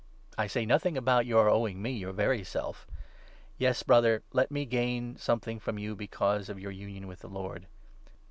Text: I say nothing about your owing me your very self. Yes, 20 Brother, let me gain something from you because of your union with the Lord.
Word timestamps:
I 0.35 0.47
say 0.47 0.65
nothing 0.65 0.97
about 0.97 1.27
your 1.27 1.47
owing 1.47 1.79
me 1.79 1.91
your 1.91 2.11
very 2.11 2.43
self. 2.43 2.87
Yes, 3.59 3.81
20 3.83 3.85
Brother, 3.85 4.23
let 4.33 4.49
me 4.49 4.65
gain 4.65 5.15
something 5.17 5.59
from 5.59 5.77
you 5.77 5.95
because 5.95 6.49
of 6.49 6.59
your 6.59 6.71
union 6.71 7.05
with 7.05 7.19
the 7.19 7.29
Lord. 7.29 7.67